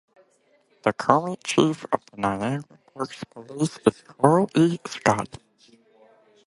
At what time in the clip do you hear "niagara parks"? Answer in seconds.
2.17-3.23